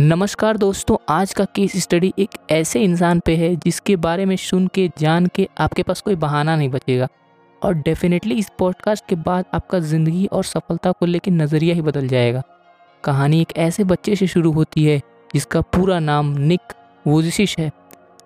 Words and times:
नमस्कार 0.00 0.56
दोस्तों, 0.56 0.96
आज 1.08 1.34
का 1.34 1.44
केस 1.44 1.76
स्टडी 1.76 2.12
एक 2.18 2.28
ऐसे 2.50 2.82
इंसान 2.82 3.20
पे 3.20 3.36
है 3.36 3.56
जिसके 3.56 3.96
बारे 3.96 4.24
में 4.24 4.36
सुन 4.36 4.66
के, 4.66 4.90
जान 4.98 5.26
के 5.26 5.48
आपके 5.58 5.82
पास 5.82 6.00
कोई 6.00 6.14
बहाना 6.14 6.56
नहीं 6.56 6.68
बचेगा। 6.68 7.08
और 7.62 7.74
डेफिनेटली 7.74 8.34
इस 8.34 8.50
पॉडकास्ट 8.58 9.06
के 9.08 9.14
बाद 9.14 9.44
आपका 9.54 9.78
ज़िंदगी 9.78 10.26
और 10.26 10.44
सफलता 10.44 10.92
को 10.92 11.06
लेकर 11.06 11.30
नज़रिया 11.30 11.74
ही 11.74 11.80
बदल 11.80 12.08
जाएगा। 12.08 12.42
कहानी 13.04 13.40
एक 13.40 13.52
ऐसे 13.56 13.84
बच्चे 13.84 14.16
से 14.16 14.26
शुरू 14.26 14.52
होती 14.52 14.84
है, 14.84 15.02
जिसका 15.34 15.60
पूरा 15.60 15.98
नाम 15.98 16.26
निक 16.26 16.60
वोजिशिश 17.06 17.58
है। 17.58 17.70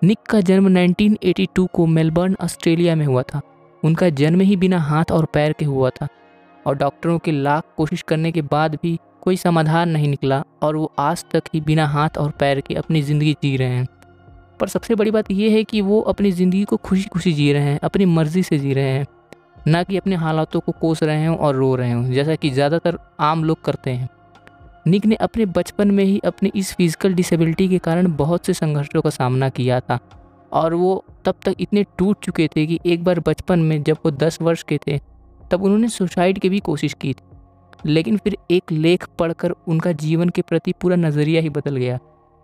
निक 0.05 0.19
का 0.31 0.41
जन्म 0.41 0.69
1982 0.69 1.67
को 1.73 1.87
मेलबर्न, 1.87 2.37
ऑस्ट्रेलिया 2.41 2.97
में 2.97 3.07
हुआ 3.07 3.23
था। 3.23 3.41
उनका 3.85 4.09
जन्म 4.09 4.41
ही 4.41 4.57
बिना 4.57 4.79
हाथ 4.79 5.05
और 5.13 5.25
पैर 5.25 5.53
के 5.53 5.65
हुआ 5.65 5.91
था। 5.91 6.09
और 6.67 6.77
डॉक्टरों 6.77 7.19
के 7.19 7.33
लाख 7.33 7.63
कोशिश 7.77 8.03
करने 8.03 8.33
के 8.33 8.43
बाद 8.43 8.75
भी 8.75 8.99
कोई 9.27 9.37
समाधान 9.37 9.89
नहीं 9.89 10.09
निकला 10.09 10.43
और 10.63 10.77
वो 10.77 10.93
आज 10.99 11.25
तक 11.31 11.45
ही 11.55 11.61
बिना 11.61 11.87
हाथ 11.87 12.19
और 12.19 12.31
पैर 12.31 12.61
के 12.61 12.75
अपनी 12.75 13.01
ज़िंदगी 13.03 13.33
जी 13.43 13.57
रहे 13.57 13.69
हैं। 13.69 13.87
पर 14.61 14.69
सबसे 14.69 14.95
बड़ी 14.95 15.11
बात 15.11 15.31
यह 15.31 15.53
है 15.53 15.63
कि 15.65 15.81
वो 15.81 16.01
अपनी 16.01 16.31
ज़िंदगी 16.33 16.63
को 16.65 16.77
खुशी 16.77 17.03
खुशी 17.05 17.33
जी 17.33 17.53
रहे 17.53 17.63
हैं, 17.63 17.79
अपनी 17.83 18.05
मर्ज़ी 18.05 18.43
से 18.43 18.59
जी 18.59 18.73
रहे 18.73 18.89
हैं। 18.89 19.07
ना 19.67 19.83
कि 19.83 19.97
अपने 19.97 20.17
हालातों 20.17 20.61
को 20.61 20.73
कोस 20.73 21.03
रहे 21.03 21.27
हों 21.27 21.37
और 21.37 21.55
रो 21.55 21.75
रहे 21.75 21.93
हों, 21.93 22.05
जैसा 22.05 22.35
कि 22.35 22.51
ज़्यादातर 22.51 22.99
आम 23.21 23.45
लोग 23.45 23.63
करते 23.63 23.91
हैं। 23.91 24.09
निक 24.87 25.07
ने 25.07 25.15
अपने 25.15 25.47
बचपन 25.47 25.91
में 25.91 26.05
ही 26.05 26.21
अपनी 26.25 26.53
इस 26.55 26.73
फ़िज़िकल 26.75 27.15
डिसेबिलिटी 27.15 27.69
के 27.69 27.79
कारण 27.79 28.15
बहुत 28.17 28.47
से 28.47 28.55
संघर्षों 28.55 29.03
का 29.03 29.11
सामना 29.11 29.49
किया 29.49 29.81
था। 29.81 29.99
और 30.53 30.75
वो 30.75 31.05
तब 31.25 31.35
तक 31.45 31.55
इतने 31.61 31.85
टूट 31.99 32.25
चुके 32.25 32.49
थे 32.49 32.67
कि 32.67 32.81
एक 32.87 33.05
बार 33.05 33.21
बचपन 33.21 33.59
में 33.59 33.83
जब 33.83 33.97
वो 34.05 34.11
दस 34.11 34.39
वर्ष 34.43 34.63
के 34.63 34.79
थे, 34.87 35.01
तब 35.51 35.63
उन्होंने 35.63 35.89
सुसाइड 35.89 36.39
की 36.39 36.49
भी 36.49 36.61
कोशिश 36.61 36.95
की 36.95 37.13
थी। 37.13 37.36
लेकिन 37.87 38.17
फिर 38.17 38.37
एक 38.51 38.73
लेख 38.73 39.07
पढ़कर 39.19 39.51
उनका 39.69 39.93
जीवन 39.93 40.29
के 40.29 40.43
प्रति 40.43 40.73
पूरा 40.73 40.97
नज़रिया 40.97 41.41
ही 41.43 41.49
बदल 41.49 41.77
गया। 41.77 41.99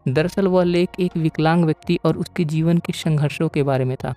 दरअसल 0.09 0.47
वह 0.47 0.65
लेख 0.65 0.89
एक 1.01 1.17
विकलांग 1.17 1.65
व्यक्ति 1.65 1.99
और 2.05 2.17
उसके 2.17 2.45
जीवन 2.45 2.79
के 2.79 2.93
संघर्षों 2.93 3.49
के 3.49 3.63
बारे 3.63 3.85
में 3.85 3.97
था। 3.97 4.15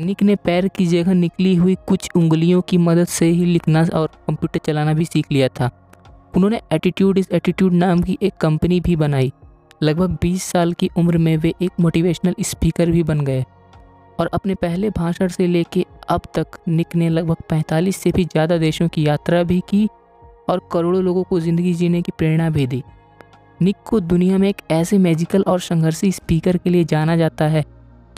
निक 0.00 0.22
ने 0.22 0.36
पैर 0.36 0.68
की 0.68 0.86
जगह 0.86 1.14
निकली 1.14 1.54
हुई 1.54 1.76
कुछ 1.86 2.08
उंगलियों 2.16 2.60
की 2.60 2.78
मदद 2.78 3.06
से 3.06 3.26
ही 3.26 3.44
लिखना 3.44 3.86
और 3.94 4.06
कंप्यूटर 4.06 4.58
चलाना 4.58 4.94
भी 4.94 5.04
सीख 5.04 5.32
लिया 5.32 5.48
था। 5.48 5.70
उन्होंने 6.36 6.60
एटीट्यूड 6.72 7.18
इज़ 7.18 7.28
एटीट्यूड 7.32 7.72
नाम 7.72 8.02
की 8.02 8.18
एक 8.22 8.34
कंपनी 8.36 8.80
भी 8.80 8.96
बनाई। 8.96 9.32
लगभग 9.82 10.16
20 10.22 10.42
साल 10.42 10.72
की 10.72 10.90
उम्र 10.96 11.18
में 11.18 11.36
वे 11.36 11.54
एक 11.62 11.70
मोटिवेशनल 11.80 12.34
स्पीकर 12.40 12.90
भी 12.90 13.02
बन 13.02 13.20
गए। 13.20 13.44
और 14.20 14.30
अपने 14.34 14.54
पहले 14.54 14.90
भाषण 14.90 15.28
से 15.28 15.46
लेके 15.46 15.84
अब 16.08 16.22
तक 16.34 16.46
निक 16.68 16.94
ने 16.96 17.08
लगभग 17.08 17.36
45 17.50 17.96
से 17.96 18.12
भी 18.12 18.24
ज़्यादा 18.24 18.58
देशों 18.58 18.88
की 18.88 19.06
यात्रा 19.06 19.42
भी 19.42 19.60
की 19.60 19.88
और 20.48 20.68
करोड़ों 20.72 21.02
लोगों 21.02 21.22
को 21.22 21.40
ज़िंदगी 21.40 21.74
जीने 21.74 22.02
की 22.02 22.12
प्रेरणा 22.18 22.50
भी 22.50 22.66
दी। 22.66 22.82
निक 23.62 23.76
को 23.86 24.00
दुनिया 24.00 24.38
में 24.38 24.48
एक 24.48 24.56
ऐसे 24.70 24.98
मैजिकल 24.98 25.44
और 25.46 25.60
संघर्षी 25.60 26.12
स्पीकर 26.12 26.56
के 26.56 26.70
लिए 26.70 26.84
जाना 26.84 27.16
जाता 27.16 27.44
है, 27.44 27.64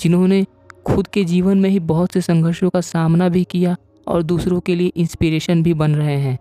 जिन्होंने 0.01 0.45
खुद 0.87 1.07
के 1.07 1.25
जीवन 1.25 1.59
में 1.59 1.69
ही 1.71 1.79
बहुत 1.79 2.13
से 2.13 2.21
संघर्षों 2.21 2.71
का 2.71 2.81
सामना 2.81 3.29
भी 3.29 3.45
किया 3.45 3.77
और 4.07 4.23
दूसरों 4.23 4.61
के 4.61 4.75
लिए 4.75 4.93
इंस्पिरेशन 4.97 5.63
भी 5.63 5.75
बन 5.75 5.95
रहे 5.95 6.17
हैं। 6.17 6.39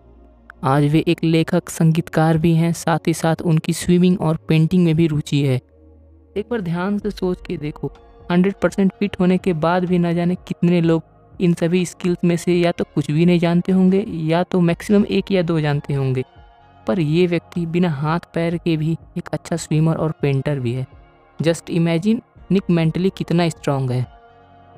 आज 0.64 0.84
वे 0.84 1.04
एक 1.08 1.24
लेखक, 1.24 1.68
संगीतकार 1.68 2.38
भी 2.38 2.54
हैं, 2.54 2.72
साथ 2.72 3.06
ही 3.06 3.14
साथ 3.14 3.42
उनकी 3.42 3.72
स्विमिंग 3.72 4.20
और 4.20 4.38
पेंटिंग 4.48 4.84
में 4.84 4.94
भी 4.96 5.06
रुचि 5.06 5.42
है। 5.42 5.56
एक 6.36 6.46
बार 6.50 6.60
ध्यान 6.60 6.98
से 6.98 7.10
सोच 7.10 7.38
के 7.46 7.56
देखो 7.56 7.92
100 8.30 8.54
परसेंट 8.62 8.92
फिट 8.92 9.16
होने 9.20 9.38
के 9.38 9.52
बाद 9.52 9.84
भी 9.84 9.98
न 9.98 10.14
जाने 10.14 10.34
कितने 10.48 10.80
लोग 10.80 11.02
इन 11.40 11.54
सभी 11.54 11.84
स्किल्स 11.86 12.24
में 12.24 12.36
से 12.36 12.54
या 12.54 12.72
तो 12.72 12.84
कुछ 12.84 13.10
भी 13.10 13.26
नहीं 13.26 13.38
जानते 13.38 13.72
होंगे, 13.72 14.04
या 14.08 14.42
तो 14.42 14.60
मैक्सिमम 14.60 15.04
एक 15.06 15.32
या 15.32 15.42
दो 15.42 15.60
जानते 15.60 15.94
होंगे। 15.94 16.24
पर 16.86 17.00
ये 17.00 17.26
व्यक्ति 17.26 17.64
बिना 17.66 17.90
हाथ 17.90 18.20
पैर 18.34 18.56
के 18.56 18.76
भी 18.76 18.96
एक 19.18 19.28
अच्छा 19.32 19.56
स्विमर 19.56 19.96
और 19.96 20.12
पेंटर 20.22 20.60
भी 20.60 20.72
है। 20.72 20.86
जस्ट 21.38 21.70
इमेजिन 21.70 22.22
निक 22.52 22.70
मेंटली 22.70 23.10
कितना 23.16 23.48
स्ट्रांग 23.48 23.90
है। 23.90 24.06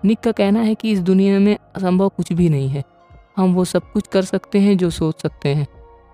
निक 0.03 0.20
का 0.20 0.33
कहना 0.33 0.61
है 0.61 0.75
कि 0.75 0.91
इस 0.92 1.00
दुनिया 1.00 1.38
में 1.38 1.56
असंभव 1.77 2.08
कुछ 2.08 2.33
भी 2.33 2.48
नहीं 2.48 2.69
है। 2.69 2.82
हम 3.37 3.54
वो 3.54 3.65
सब 3.65 3.91
कुछ 3.93 4.06
कर 4.06 4.22
सकते 4.22 4.59
हैं 4.59 4.76
जो 4.78 4.91
सोच 4.91 5.22
सकते 5.22 5.49
हैं, 5.49 5.66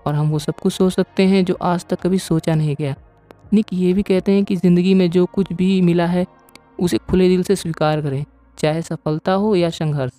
और 0.07 0.15
हम 0.15 0.31
वो 0.31 0.39
सब 0.39 0.55
कुछ 0.55 0.73
सोच 0.73 0.93
सकते 0.93 1.23
हैं 1.23 1.45
जो 1.45 1.57
आज 1.63 1.87
तक 1.87 2.01
कभी 2.01 2.19
सोचा 2.19 2.55
नहीं 2.55 2.75
गया। 2.79 2.95
निक 3.55 3.67
ये 3.73 3.93
भी 3.93 4.03
कहते 4.03 4.33
हैं 4.33 4.45
कि 4.45 4.57
ज़िंदगी 4.57 4.95
में 4.95 5.11
जो 5.11 5.25
कुछ 5.27 5.53
भी 5.53 5.81
मिला 5.81 6.07
है, 6.07 6.27
उसे 6.81 6.99
खुले 7.01 7.29
दिल 7.29 7.43
से 7.43 7.57
स्वीकार 7.57 8.01
करें, 8.01 8.25
चाहे 8.59 8.83
सफलता 8.83 9.33
हो 9.33 9.55
या 9.55 9.71
संघर्ष। 9.71 10.13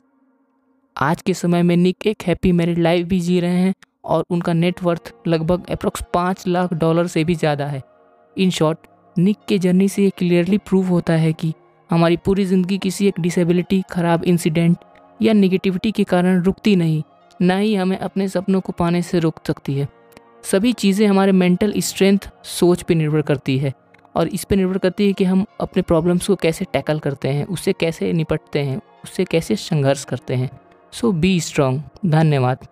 आज 0.98 1.22
के 1.22 1.34
समय 1.34 1.62
में 1.64 1.76
निक 1.78 2.06
एक 2.08 2.24
हैप्पी 2.28 2.52
मैरिड 2.52 2.78
लाइफ 2.78 3.06
भी 3.08 3.20
जी 3.20 3.40
रहे 3.40 3.56
हैं 3.56 3.74
और 4.06 4.24
उनका 4.30 4.54
नेटवर्थ 4.54 5.12
लगभग 5.28 5.70
अप्रोक्स 5.72 6.04
पाँच 6.14 6.44
लाख 6.48 6.74
डॉलर 6.74 7.08
से 7.08 7.24
भी 7.24 7.36
ज़्यादा 7.36 7.66
है। 7.66 7.82
इन 8.36 8.52
शॉर्ट 8.52 8.88
निक 9.16 9.38
के 9.48 9.60
जर्नी 9.60 9.90
से 9.90 10.04
ये 10.04 10.10
क्लियरली 10.10 10.58
प्रूव 10.60 10.88
होता 10.88 11.14
है 11.16 11.32
कि 11.34 11.54
हमारी 11.90 12.18
पूरी 12.18 12.46
ज़िंदगी 12.46 12.78
किसी 12.78 13.08
एक 13.08 13.20
डिसेबिलिटी 13.20 13.82
ख़राब 13.92 14.24
इंसिडेंट 14.24 14.78
या 15.20 15.34
निगेटिविटी 15.34 15.92
के 15.92 16.04
कारण 16.06 16.42
रुकती 16.44 16.76
नहीं, 16.76 17.02
ना 17.40 17.58
ही 17.58 17.76
हमें 17.76 17.98
अपने 17.98 18.28
सपनों 18.30 18.62
को 18.62 18.74
पाने 18.74 19.02
से 19.02 19.20
रोक 19.20 19.46
सकती 19.48 19.78
है। 19.78 19.88
सभी 20.44 20.74
चीज़ें 20.74 21.08
हमारे 21.08 21.32
मेंटल 21.34 21.80
स्ट्रेंथ 21.80 22.30
सोच 22.50 22.82
पर 22.82 22.96
निर्भर 22.96 23.22
करती 23.24 23.58
है 23.58 23.74
और 24.16 24.28
इस 24.28 24.44
पर 24.44 24.56
निर्भर 24.56 24.78
करती 24.78 25.08
है 25.08 25.14
कि 25.14 25.24
हम 25.24 25.46
अपने 25.62 25.82
प्रॉब्लम्स 25.84 26.28
को 26.28 26.36
कैसे 26.38 26.66
टैकल 26.74 27.00
करते 27.00 27.28
हैं 27.30 27.46
उससे 27.48 27.74
कैसे 27.74 28.14
निपटते 28.14 28.60
हैं 28.60 28.82
उससे 29.04 29.26
कैसे 29.26 29.56
संघर्ष 29.56 30.04
करते 30.06 30.36
हैं। 30.36 30.50
सो 30.94 31.12
बी 31.12 31.40
स्ट्रांग 31.42 31.80
धन्यवाद। 32.06 32.68